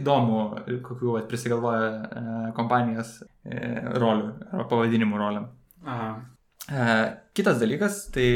[0.01, 0.41] įdomu,
[0.87, 2.25] kokiu prisigalvoja e,
[2.57, 3.61] kompanijos e,
[4.01, 5.51] rolių arba pavadinimų roliam.
[5.85, 6.09] Aha.
[6.69, 8.29] E, kitas dalykas, tai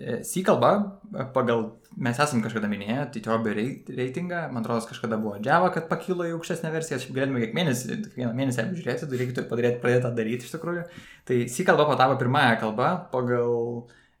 [0.00, 1.00] e, C kalba,
[1.34, 6.26] pagal mes esam kažkada minėję, tai TOB reitingą, man atrodo, kažkada buvo Java, kad pakilo
[6.26, 10.10] į aukštesnę versiją, aš galėtume kiek mėnesį, kiekvieną mėnesį apžiūrėti, tai reikėtų padaryti, pradėti tą
[10.16, 10.82] daryti iš tikrųjų.
[11.30, 13.54] Tai C kalba patapo pirmąją kalbą pagal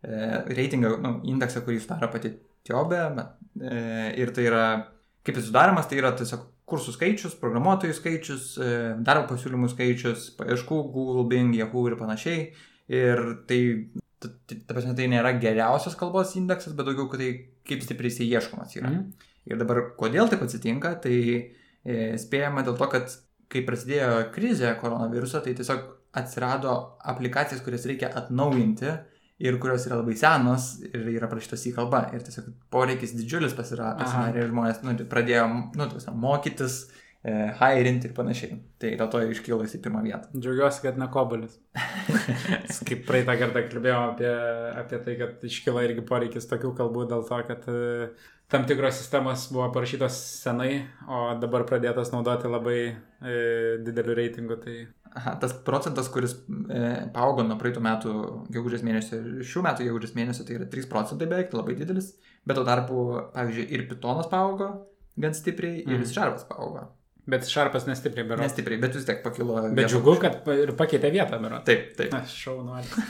[0.06, 0.20] e,
[0.54, 2.36] reitingą, nu, indeksą, kurį sudaro pati
[2.68, 2.94] TOB.
[2.94, 3.80] E,
[4.22, 4.66] ir tai yra,
[5.26, 8.70] kaip jis sudaromas, tai yra tiesiog kursų skaičius, programuotojų skaičius, e,
[9.04, 12.46] darbo pasiūlymų skaičius, paieškų, Google, Bing, Yahoo ir panašiai
[12.92, 13.60] Ir tai,
[14.20, 14.30] ta,
[14.68, 17.30] prasme, tai nėra geriausios kalbos indeksas, bet daugiau, kad tai
[17.64, 18.90] kaip stipriai jisai ieškomas yra.
[18.92, 19.30] Mm.
[19.48, 23.16] Ir dabar, kodėl taip atsitinka, tai e, spėjama dėl to, kad
[23.52, 25.84] kai prasidėjo krizė koronaviruso, tai tiesiog
[26.16, 26.74] atsirado
[27.10, 28.92] aplikacijas, kurias reikia atnaujinti
[29.44, 32.04] ir kurios yra labai senos ir yra parašytos į kalbą.
[32.14, 35.88] Ir tiesiog poreikis didžiulis pasidarė ir žmonės nu, pradėjo nu,
[36.22, 36.84] mokytis
[37.24, 38.58] e, hirinti ir panašiai.
[38.80, 40.28] Tai dėl to iškilo jis į pirmą vietą.
[40.36, 41.56] Džiaugiuosi, kad ne kobulis.
[42.88, 44.30] Kaip praeitą kartą kalbėjome apie,
[44.84, 48.08] apie tai, kad iškilo irgi poreikis tokių kalbų dėl to, kad e,
[48.52, 52.94] tam tikros sistemos buvo parašytos senai, o dabar pradėtos naudoti labai e,
[53.86, 54.60] dideliu reitingu.
[54.60, 54.76] Tai...
[55.14, 56.80] Aha, tas procentas, kuris e,
[57.14, 58.14] paaugo nuo praeitų metų
[58.54, 62.12] gegužės mėnesio ir šių metų gegužės mėnesio, tai yra 3 procentai beveik, labai didelis.
[62.44, 64.74] Bet tuo tarpu, pavyzdžiui, ir pitonas paaugo
[65.20, 66.10] gan stipriai, ir mm.
[66.10, 66.88] šarvas paaugo.
[67.30, 68.42] Bet šarpas nestipriai bero.
[68.44, 69.56] Nestipriai, bet vis tiek pakilo.
[69.72, 71.62] Bet džiugu, kad ir pakeitė vietą bero.
[71.64, 72.12] Taip, taip.
[72.18, 73.04] Aš šaunuoju.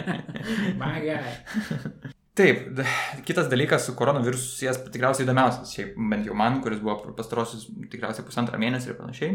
[0.82, 1.18] Magai.
[2.38, 2.78] Taip,
[3.26, 8.24] kitas dalykas su koronavirusu susijęs tikriausiai įdomiausias, šiaip bent jau man, kuris buvo pastarosius tikriausiai
[8.24, 9.34] pusantrą mėnesį ir panašiai.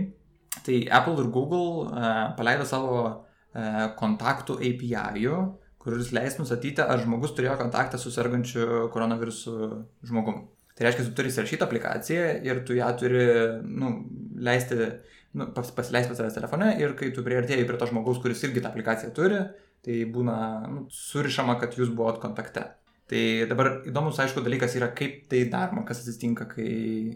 [0.66, 2.08] Tai Apple ir Google uh,
[2.40, 5.28] paleido savo uh, kontaktų API,
[5.84, 9.54] kuris leis nustatyti, ar žmogus turėjo kontaktą su sergančiu koronavirusu
[10.08, 10.48] žmogumi.
[10.78, 13.22] Tai reiškia, tu turi įsirašyti aplikaciją ir tu ją turi
[13.66, 13.94] nu,
[14.46, 14.78] leisti,
[15.38, 18.62] nu, pas, pasileisti pas savęs telefone ir kai tu prieartėjai prie to žmogaus, kuris irgi
[18.62, 19.40] tą aplikaciją turi,
[19.86, 20.36] tai būna
[20.70, 22.68] nu, surišama, kad jūs buvot kontakte.
[23.08, 26.72] Tai dabar įdomus, aišku, dalykas yra, kaip tai daroma, kas atsitinka, kai,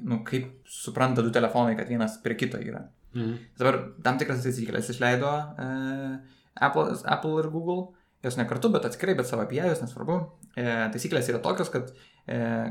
[0.08, 2.86] nu, kaip supranta du telefonai, kad vienas prie kito yra.
[3.14, 3.34] Mhm.
[3.60, 5.66] Dabar tam tikras taisyklės išleido e,
[6.64, 7.92] Apple, Apple ir Google,
[8.24, 10.18] jos ne kartu, bet atskirai, bet savo apie jas, nesvarbu.
[10.56, 10.64] E,
[10.96, 11.92] taisyklės yra tokios, kad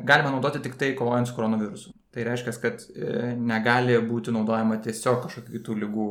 [0.06, 1.92] galima naudoti tik tai kovojant su koronavirusu.
[2.10, 6.06] Tai reiškia, kad e, negali būti naudojama tiesiog kažkokių kitų lygų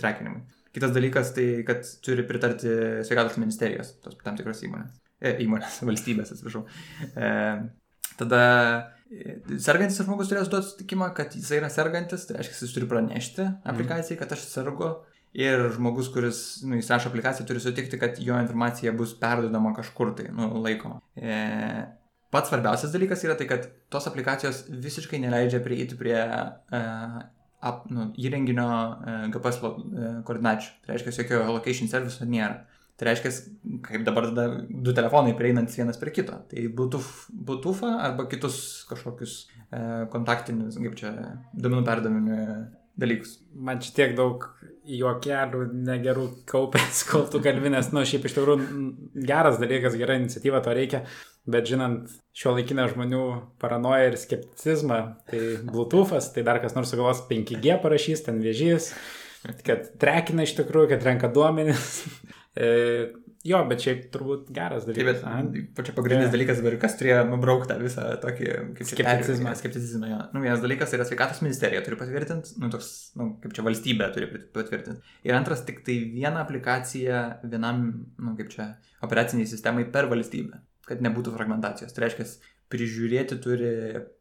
[0.00, 0.42] trekinimui.
[0.76, 2.68] Kitas dalykas tai, kad turi pritarti
[3.08, 4.98] sveikatos ministerijos, tos tam tikros įmonės.
[5.18, 6.66] E, įmonės, valstybės, atsiprašau.
[7.08, 7.30] E,
[8.20, 8.42] tada
[9.08, 13.46] e, sergantis žmogus turės duoti sutikimą, kad jis yra sergantis, tai reiškia, jis turi pranešti
[13.46, 13.62] mhm.
[13.72, 14.96] aplikacijai, kad aš sergu.
[15.36, 20.30] Ir žmogus, kuris nu, įsirašo aplikaciją, turi sutikti, kad jo informacija bus perdodama kažkur tai,
[20.34, 21.02] nu, laikoma.
[21.20, 21.34] E,
[22.34, 27.20] Pats svarbiausias dalykas yra tai, kad tos aplikacijos visiškai neleidžia prieiti prie uh,
[27.64, 29.78] ap, nu, įrenginio uh, GPS uh,
[30.28, 30.74] koordinačių.
[30.84, 32.66] Tai reiškia, jokio location serviso nėra.
[32.98, 33.32] Tai reiškia,
[33.86, 36.36] kaip dabar tada du telefonai prieinantis vienas prie kito.
[36.50, 38.60] Tai Bluetooth arba kitus
[38.90, 41.14] kažkokius uh, kontaktinius, kaip čia,
[41.54, 42.42] duomenų perdavimų
[43.00, 43.38] dalykus.
[43.54, 44.46] Man čia tiek daug
[44.88, 48.68] juokelių negerų kaupęs, kol tu kalbinės, nu, šiaip iš tikrųjų
[49.28, 51.02] geras dalykas, gera iniciatyva, to reikia,
[51.48, 53.22] bet žinant šio laikinę žmonių
[53.60, 58.92] paranoją ir skepticizmą, tai Bluetooth'as, tai dar kas nors sugalvos 5G parašys, ten vėžys,
[59.66, 61.88] kad trekina iš tikrųjų, kad renka duomenis.
[63.46, 65.20] Jo, bet šiaip turbūt geras Taip, dalykas.
[65.54, 66.32] bet pačia pagrindinis Jo.
[66.34, 68.48] dalykas dabar, kas turėjo nubraukti tą visą tokį
[68.88, 69.52] Skepticizmą.
[69.60, 70.08] skepticizmą.
[70.10, 70.18] Jo.
[70.34, 74.26] Nu, vienas dalykas yra sveikatos ministerija turi patvirtinti, nu, toks, nu, kaip čia valstybė turi
[74.56, 75.00] patvirtinti.
[75.28, 77.84] Ir antras, tik tai viena aplikacija vienam,
[78.18, 78.72] nu, kaip čia,
[79.06, 80.58] operaciniai sistemai per valstybę,
[80.90, 81.94] kad nebūtų fragmentacijos.
[81.94, 82.26] Tai reiškia,
[82.74, 83.70] prižiūrėti turi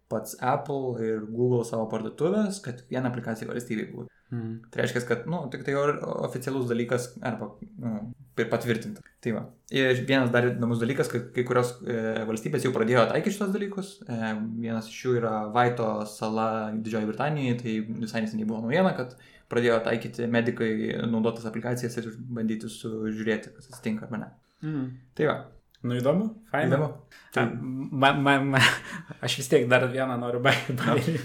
[0.08, 4.08] pats Apple ir Google savo parduotuvės, kad viena aplikacija valstybei būtų.
[4.28, 4.56] Mm.
[4.72, 7.94] Tai reiškia, kad, nu, tik tai oficialus dalykas arba, nu,
[8.38, 9.04] ir patvirtinta.
[9.24, 9.44] Tai va.
[9.74, 13.94] Ir vienas dar įdomus dalykas, kad kai kurios e, valstybės jau pradėjo taikyti šitos dalykus.
[14.04, 14.20] E,
[14.60, 19.16] vienas iš jų yra Vaito sala Didžioji Britanijoje, tai visai neseniai buvo naujiena, kad
[19.52, 20.72] pradėjo taikyti medikai
[21.08, 24.34] naudotas aplikacijas ir bandyti sužiūrėti, kas atsitinka ar ne.
[24.66, 24.90] Mm.
[25.16, 25.38] Tai va.
[25.86, 26.72] Nu įdomu, faina.
[26.72, 26.88] Įdomu.
[27.36, 27.44] Tai,
[27.92, 28.64] man, man, man,
[29.26, 31.20] aš vis tiek dar vieną noriu baigti.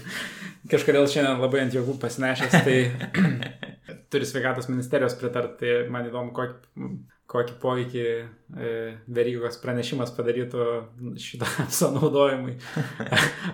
[0.69, 2.77] Kažkodėl šiandien labai ant jėgų pasinešęs, tai
[4.13, 6.91] turi sveikatos ministerijos pritarti, tai man įdomu, kokį,
[7.33, 8.71] kokį poveikį e,
[9.17, 10.67] verygos pranešimas padarytų
[11.19, 12.59] šitą apso naudojimui.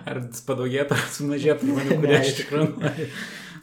[0.04, 3.08] Ar padaugėtų, ar sumažėtų žmonių, kurie iš tikrųjų nori.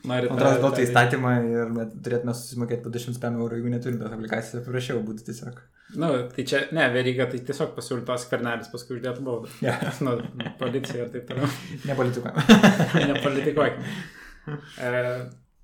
[0.06, 1.72] Nori Man atrodo, duotų įstatymą ir
[2.06, 5.58] turėtume susimokėti po 200 eurų, jeigu neturime tos aplikacijos, paprašiau būtų tiesiog.
[5.96, 9.52] Nu, tai čia, ne, veryga, tai tiesiog pasiūlytos skvernelis, paskui uždėtų baudą.
[9.64, 9.78] Ja.
[10.06, 10.18] Nu,
[10.60, 11.48] policija ir taip toliau.
[11.88, 12.42] Nepolitikuojam.
[13.14, 13.94] Nepolitikuokime.
[14.84, 14.92] E,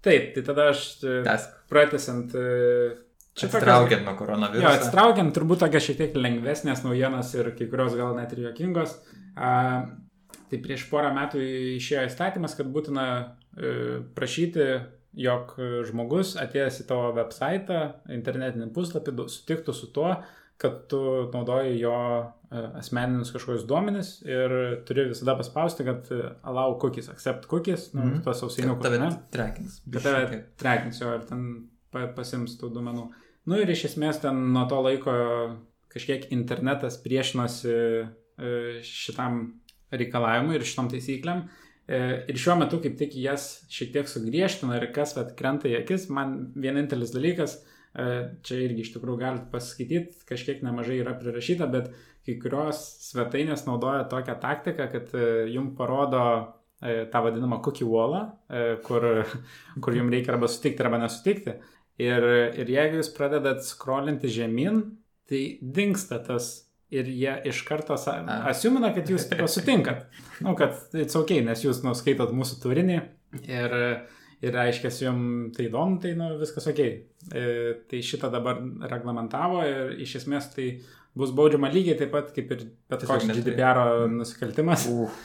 [0.04, 1.58] taip, tai tada aš e, Tesk.
[1.72, 2.34] pratęsant.
[2.36, 2.96] e,
[3.34, 4.72] čia Atsitraukiant nuo Jo, koronaviruso.
[4.78, 8.96] atsitraukiant turbūt tokias šiek tiek lengvesnės naujienas ir kai kurios gal net ir juokingos.
[9.36, 9.54] A,
[10.52, 11.42] tai prieš porą metų
[11.80, 13.06] išėjo įstatymas, kad būtina
[14.16, 14.68] prašyti,
[15.14, 15.52] jog
[15.86, 17.76] žmogus atėjęs į tavo website,
[18.10, 20.16] internetinį puslapį, sutiktų su tuo,
[20.58, 21.00] kad tu
[21.34, 24.54] naudoji jo e, asmeninius kažkokius duomenis ir
[24.88, 28.22] turi visada paspausti, kad e, allow cookies, accept cookies, nu, Mhm.
[28.24, 28.84] tos Kad ausinukus.
[28.86, 29.82] Tave trekins.
[30.02, 33.10] tave trekins jo ir ten pa, pasims tų duomenų.
[33.46, 35.12] Nu ir iš esmės ten nuo to laiko
[35.94, 37.74] kažkiek internetas priešinosi
[38.40, 39.60] e, šitam
[39.92, 41.44] reikalavimui ir šitom taisyklėm.
[41.88, 42.00] E,
[42.32, 46.08] Ir šiuo metu kaip tik jas šiek tiek sugriežtina ir kas vat, krenta į akis,
[46.14, 47.58] man vienintelis dalykas,
[47.92, 48.08] e,
[48.46, 51.92] čia irgi iš tikrųjų galite pasiskaityti, kažkiek nemažai yra prirašyta, bet
[52.24, 55.12] kai kurios svetainės naudoja tokią taktiką, kad
[55.52, 56.24] jums parodo
[56.80, 59.10] e, tą vadinamą cookie wallą, e, kur,
[59.84, 61.58] kur jums reikia arba sutikti, arba nesutikti.
[62.02, 62.26] Ir,
[62.58, 64.86] ir jeigu jūs pradedat scrollinti žemyn,
[65.30, 66.54] tai dinksta tas
[66.94, 70.08] ir jie iš karto asiumina, kad jūs tipo, sutinkat.
[70.44, 72.98] Nu, kad it's ok, nes jūs nuskaitot mūsų turinį
[73.50, 73.78] ir,
[74.44, 76.82] ir aiškės jums tai įdomu, tai nu, viskas ok.
[76.84, 77.46] E,
[77.90, 78.60] tai šitą dabar
[78.92, 80.74] reglamentavo ir iš esmės tai
[81.18, 85.18] bus baudžiama lygiai taip pat kaip ir bet koks GDPR nusikaltimas, Uf,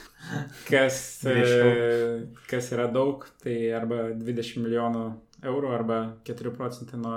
[0.69, 5.05] kas, e, kas yra daug, tai arba 20 milijonų
[5.49, 7.15] eurų, arba 4 procentai nuo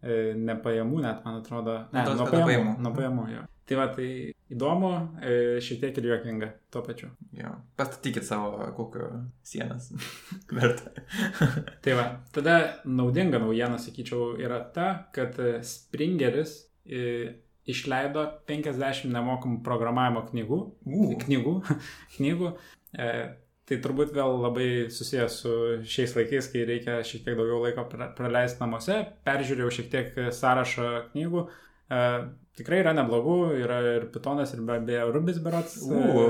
[0.00, 1.82] e, nepajamų, net man atrodo.
[1.92, 2.78] Ne, nuo pajamų.
[2.80, 3.44] Nuo pajamų, jo.
[3.64, 4.06] Tai va, tai
[4.52, 4.90] įdomu,
[5.24, 7.08] e, šiek tiek ir juokinga tuo pačiu.
[7.32, 7.52] jo.
[7.80, 9.06] Pastatykit savo kokio
[9.46, 9.86] sienas.
[10.58, 10.92] Verta.
[11.84, 20.26] Tai va, tada naudinga naujiena, sakyčiau, yra ta, kad Springeris e, išleido 50 nemokamų programavimo
[20.28, 20.60] knygų.
[20.84, 21.08] U.
[21.24, 21.56] Knygų.
[22.18, 22.52] knygų.
[23.00, 23.10] E,
[23.64, 25.52] tai turbūt vėl labai susijęs su
[25.88, 28.98] šiais laikais, kai reikia šiek tiek daugiau laiko pra- praleisti namuose.
[29.24, 31.46] Peržiūrėjau šiek tiek sąrašą knygų.
[31.94, 32.00] E,
[32.58, 35.78] tikrai yra neblogų, yra ir Pitonas, ir be abejo Rubis Berots.
[35.86, 36.26] U.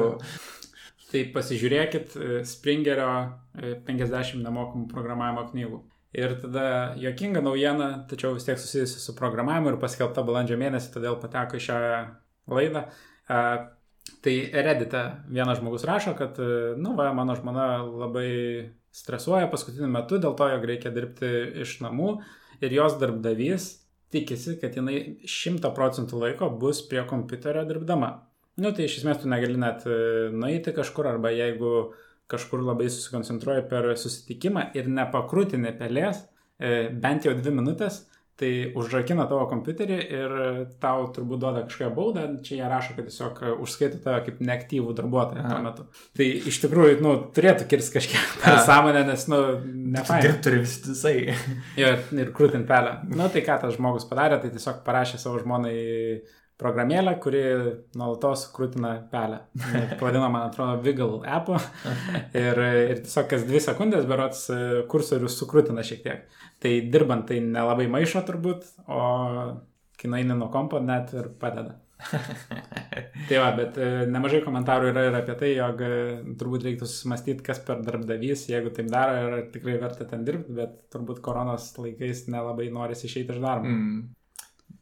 [1.10, 3.10] Tai pasižiūrėkit e, Springerio
[3.54, 5.80] e, 50 nemokamų programavimo knygų.
[6.14, 6.66] Ir tada
[6.98, 11.64] jokinga naujiena, tačiau vis tiek susijusi su programavimu ir paskelbta balandžio mėnesį, todėl pateko į
[11.68, 11.80] šią
[12.54, 12.86] laidą.
[13.28, 13.40] E,
[14.20, 15.00] Tai Reddite
[15.32, 16.36] vienas žmogus rašo, kad,
[16.76, 18.28] nu, va, mano žmona labai
[18.92, 21.30] stresuoja paskutiniu metu dėl to, jog reikia dirbti
[21.64, 22.10] iš namų
[22.60, 23.70] ir jos darbdavys
[24.14, 28.14] tikisi, kad jinai 100 procentų laiko bus prie kompiuterio dirbdama.
[28.62, 31.90] Nu, tai iš esmės tu negali net e, nueiti kažkur, arba jeigu
[32.30, 36.22] kažkur labai susikoncentruoji per susitikimą ir nepakrūtini pelės,
[36.58, 38.04] e, bent jau dvi minutės,
[38.40, 40.32] tai užrakina tavo kompiuterį ir
[40.82, 44.94] tau turbūt duoda kažkokią baudą, čia jie rašo, kad tiesiog e, užskaito tave kaip neaktyvų
[44.98, 45.86] darbuotoją tuo metu.
[46.18, 49.40] Tai iš tikrųjų, nu, turėtų kirsti kažkiek per sąmonę, nes, nu,
[49.94, 50.26] nefaina.
[50.26, 51.16] Dirbti turi vis visai.
[51.78, 52.96] Jo, ir krūtint pelę.
[53.14, 55.76] Na tai ką tas žmogus padarė, tai tiesiog parašė savo žmonai
[56.60, 57.42] programėlę, kuri
[57.98, 59.40] nuolatos krūtina pelę.
[59.98, 61.58] Pavadino, man atrodo, Wiggle app'u.
[62.44, 62.60] Ir,
[62.94, 64.58] ir tiesiog kas dvi sekundės berots e,
[64.90, 66.26] kursorius sukrūtina šiek tiek.
[66.62, 69.00] Tai dirbant tai nelabai maišo turbūt, o
[70.00, 71.80] kai nueini nuo kompo net ir padeda.
[73.28, 75.92] Tai va, bet e, nemažai komentarų yra ir apie tai, jog e,
[76.40, 80.74] turbūt reiktų susimastyti, kas per darbdavys, jeigu taip daro ir tikrai verta ten dirbti, bet
[80.92, 83.70] turbūt koronos laikais nelabai norisi išeiti iš darbo.
[83.70, 84.02] Mm.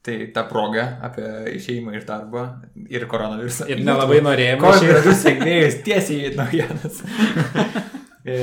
[0.02, 2.42] Tai ta proga apie išeimą iš darbo
[2.90, 3.68] ir koronavirusą.
[3.70, 4.58] Ir nelabai norėjome.
[4.64, 7.02] Koronavirus sėkmėjus tiesiai į naujienas.
[8.22, 8.34] E,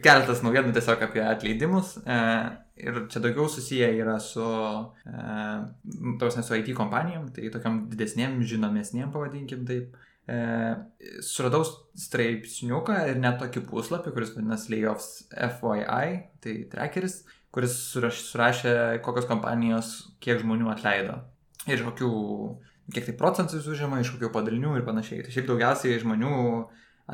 [0.00, 1.98] keletas naujienų tiesiog apie atleidimus.
[2.08, 2.14] E,
[2.80, 4.44] ir čia daugiau susiję yra su,
[6.20, 9.96] tos nesu IT kompanijom, tai tokiam didesniem, žinomesniem, pavadinkim taip.
[10.26, 10.38] E,
[11.22, 11.62] suradau
[12.00, 17.20] straipsniuką ir net tokį puslapį, kuris vadinasi Layoffs FYI, tai trackeris,
[17.56, 21.22] kuris surašė, kokios kompanijos kiek žmonių atleido.
[21.66, 22.10] Ir kokių,
[22.92, 25.24] kiek tai procentų užima, iš kokių padalinių ir panašiai.
[25.24, 26.34] Tai šiaip daugiausiai žmonių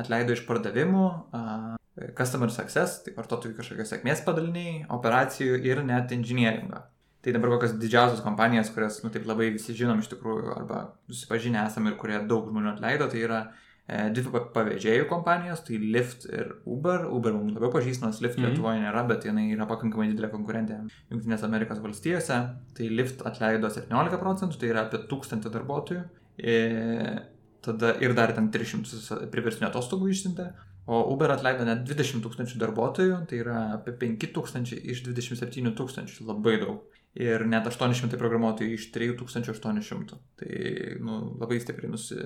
[0.03, 1.71] atleido iš pardavimų, uh,
[2.17, 6.81] customer success, tai vartotojų kažkokios sėkmės padaliniai, operacijų ir net inžinieringą.
[7.23, 11.61] Tai dabar kokios didžiausios kompanijos, kurias, nu, taip labai visi žinom iš tikrųjų, arba susipažinę
[11.63, 13.53] esame ir kurie daug žmonių atleido, tai yra e,
[13.87, 17.03] dvi pavėžėjų kompanijos, tai Lyft ir Uber.
[17.11, 18.53] Uber mums labiau pažįstamas, Lyft mm -hmm.
[18.53, 20.79] Lietuvoje nėra, bet jinai yra pakankamai didelė konkurentė
[21.11, 22.39] Junktinės Amerikos valstijose.
[22.77, 26.03] Tai Lyft atleido 17 procentų, tai yra apie 1000 darbuotojų.
[26.37, 27.19] E,
[27.61, 30.53] tada ir dar ten 300 priverstinio atostogų išsintė.
[30.85, 36.25] O Uber atleido net 20 tūkstančių darbuotojų, tai yra apie 5 tūkstančiai iš 27 tūkstančių,
[36.27, 40.17] labai daug ir net 800 programuotojų iš 3800.
[40.39, 40.63] Tai
[41.05, 42.17] nu, labai stipriai nusi...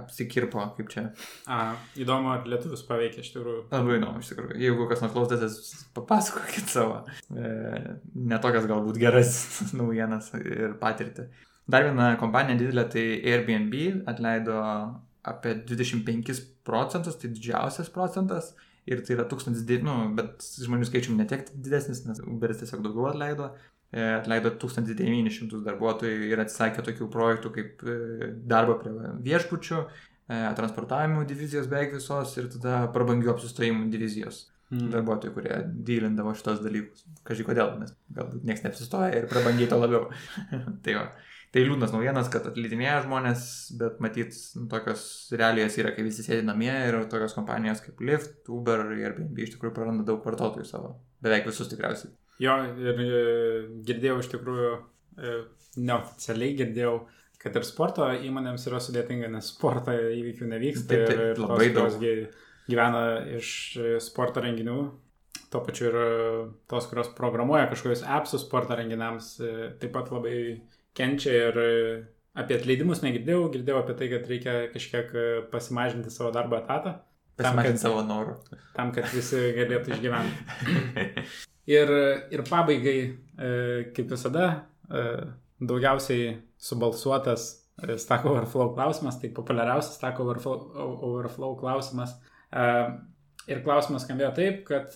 [0.00, 1.02] apsikirpo, kaip čia.
[1.50, 3.66] A, įdomu, ar lietuvius paveikia iš tikrųjų.
[3.72, 4.56] Labai įdomu, iš tikrųjų.
[4.62, 5.58] Jeigu kas nors klausotės,
[5.96, 7.02] papasakokit savo.
[7.34, 7.52] E,
[8.14, 9.36] netokias galbūt geras
[9.78, 11.28] naujienas ir patirtį.
[11.70, 14.56] Dar viena kompanija didelė, tai Airbnb atleido
[15.26, 18.54] apie 25 procentus, tai didžiausias procentas.
[18.88, 23.50] Ir tai yra tūkstantis, nu, bet žmonių skaičium netiek didesnis, nes Uberis tiesiog daugiau atleido.
[23.90, 27.94] E, atleido 1900 darbuotojų ir atsisakė tokių projektų kaip e,
[28.52, 28.92] darbo prie
[29.24, 34.44] viešbučių, e, transportavimo divizijos beveik visos ir tada prabangių apsistojimų divizijos.
[34.70, 34.92] Mm.
[34.92, 35.56] Darbuotojų, kurie
[35.88, 37.02] dylindavo šitos dalykus.
[37.26, 40.06] Kažkai kodėl, nes galbūt niekas neapsistoja ir prabangiai to labiau.
[40.86, 41.08] tai va.
[41.50, 43.44] Tai liūdnas naujienas, kad atleidinėja žmonės,
[43.80, 44.38] bet matyt,
[44.70, 45.02] tokios
[45.34, 49.56] realijos yra, kai visi sėdi namie ir tokios kompanijos kaip Lyft, Uber ir Airbnb iš
[49.56, 51.00] tikrųjų praranda daug vartotojų savo.
[51.26, 52.14] Beveik visus tikriausiai.
[52.40, 53.24] Jo, ir e,
[53.84, 54.70] girdėjau iš tikrųjų,
[55.20, 55.32] e,
[55.80, 56.94] neoficialiai girdėjau,
[57.40, 60.88] kad ir sporto įmonėms yra sudėtinga, nes sporto įvykių nevyksta.
[60.94, 62.38] Taip, taip, ir labai tos, daug.
[62.70, 63.02] Gyvena
[63.34, 63.50] iš
[64.04, 64.78] sporto renginių,
[65.50, 65.98] tuo pačiu ir
[66.70, 70.34] tos, kurios programuoja kažkokius appsus sporto renginiams, e, taip pat labai
[70.96, 71.60] kenčia ir
[72.40, 75.12] apie atleidimus negirdėjau, girdėjau apie tai, kad reikia kažkiek
[75.52, 76.96] pasimažinti savo darbo etatą.
[77.40, 78.38] Pasimažinti savo norų.
[78.76, 81.28] Tam, kad visi galėtų išgyventi.
[81.68, 81.90] Ir,
[82.32, 82.98] ir pabaigai,
[83.36, 83.48] e,
[83.94, 84.46] kaip visada,
[84.88, 85.02] e,
[85.60, 87.50] daugiausiai subalsuotas
[87.82, 90.70] e, Stack Overflow klausimas, tai populiariausias Stack Overflow,
[91.10, 92.16] overflow klausimas.
[93.50, 94.94] Ir klausimas skambėjo taip, kad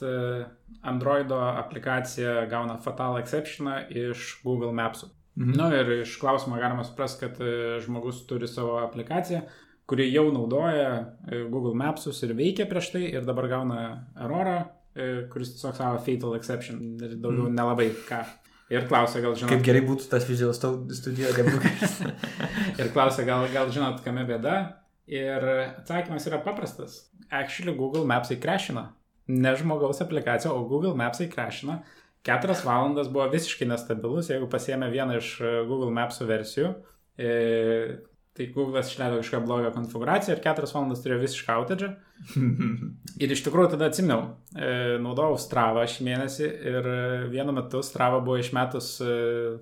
[0.84, 5.08] Androido aplikacija gauna fatal exceptioną iš Google Maps'ų.
[5.38, 5.54] Mhm.
[5.58, 7.38] Na nu, ir iš klausimo galima suprasti, kad
[7.82, 9.44] žmogus turi savo aplikaciją,
[9.86, 10.90] kuri jau naudoja
[11.50, 13.80] Google Maps'us ir veikia prieš tai ir dabar gauna
[14.26, 14.58] erorą
[15.32, 17.54] kuris tiesiog savo fatal exception ir daugiau mm.
[17.58, 18.22] nelabai ką.
[18.72, 19.50] Ir klausia, gal žinot.
[19.52, 21.98] Kaip gerai būtų tas Visual Studio debugas.
[22.80, 24.54] ir klausia, gal, gal žinot, kame bėda.
[25.10, 27.02] Ir atsakymas yra paprastas.
[27.28, 28.86] Actually, Google Maps įkrešina.
[29.34, 31.82] Ne žmogaus aplikacija, o Google Maps įkrešina.
[32.24, 36.70] Keturias valandas buvo visiškai nestabilus, jeigu pasiemė vieną iš e, Google Maps versijų.
[37.20, 37.28] E,
[38.34, 41.90] Tai Google'as išleido kažkokią blogą konfiguraciją ir 4 valandas turėjo visišką outage.
[43.22, 44.24] ir iš tikrųjų tada atsiminiau,
[44.58, 44.70] e,
[45.02, 49.14] naudojau Strava šį mėnesį ir e, vienu metu Strava buvo išmetus e,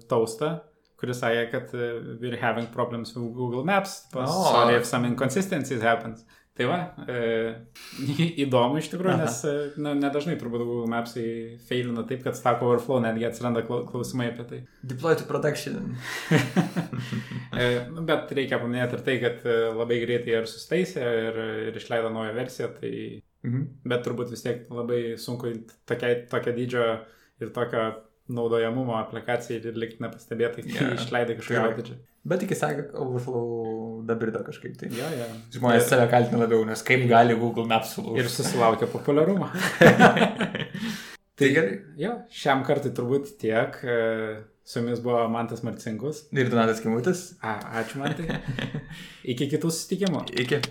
[0.09, 0.55] taustą,
[0.97, 1.75] kuris sakė, kad
[2.23, 4.07] we're having problems with Google Maps.
[4.15, 4.25] Oh.
[4.25, 6.25] Sorry if some inconsistencies happens.
[6.62, 6.79] Tai va,
[7.11, 11.25] e, įdomu iš tikrųjų, nes e, na, nedažnai turbūt Google Mapsai
[11.66, 14.61] failina taip, kad Stack Overflow netgi atsiranda klausimai apie tai.
[14.87, 15.96] Deploy to production.
[17.62, 17.66] e,
[18.07, 22.37] bet reikia paminėti ir tai, kad e, labai greitai ir sustaisė ir, ir išleido naują
[22.38, 22.94] versiją, tai...
[23.42, 23.62] Mhm.
[23.90, 25.51] Bet turbūt vis tiek labai sunku
[25.90, 26.85] tokia, tokio dydžio
[27.42, 27.88] ir tokio
[28.31, 30.94] naudojamumo aplikacijai ir likti nepastebėtai, kai yeah.
[30.94, 31.96] išleidai kažkokią outage.
[32.23, 34.93] Bet sakė, kad Overflow dabrido kažkaip tai.
[34.95, 35.27] Ja, ja.
[35.57, 38.23] Žmonės save kaltina labiau, nes kaip gali Google Maps sulūžti.
[38.23, 39.49] Ir susilaukia populiarumo.
[41.39, 41.81] tai gerai.
[41.99, 43.81] Jo, šiam kartui turbūt tiek.
[43.83, 43.99] E,
[44.63, 46.29] su jumis buvo Mantas Marcinkus.
[46.31, 47.25] Ir Donatas Kimutis.
[47.42, 48.38] A, ačiū Mantai.
[49.35, 50.29] Iki kitų susitikimų.
[50.44, 50.63] Iki.